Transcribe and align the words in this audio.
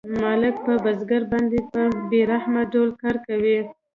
مالک 0.21 0.55
په 0.65 0.73
بزګر 0.83 1.23
باندې 1.31 1.59
په 1.71 1.81
بې 2.09 2.21
رحمانه 2.31 2.63
ډول 2.73 2.89
کار 3.01 3.15
کوي 3.27 3.57